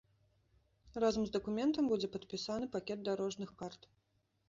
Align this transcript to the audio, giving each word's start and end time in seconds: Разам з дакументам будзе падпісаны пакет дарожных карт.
Разам 1.03 1.23
з 1.27 1.35
дакументам 1.37 1.83
будзе 1.93 2.07
падпісаны 2.17 2.65
пакет 2.75 3.07
дарожных 3.11 3.49
карт. 3.65 3.81